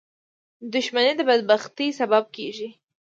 [0.73, 2.69] •دښمني د بدبختۍ سبب کېږي.